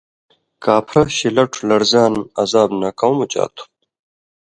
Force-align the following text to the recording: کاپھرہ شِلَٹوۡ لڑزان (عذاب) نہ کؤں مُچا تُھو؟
کاپھرہ 0.63 1.03
شِلَٹوۡ 1.17 1.61
لڑزان 1.69 2.13
(عذاب) 2.41 2.69
نہ 2.81 2.89
کؤں 2.99 3.15
مُچا 3.17 3.45
تُھو؟ 3.55 3.63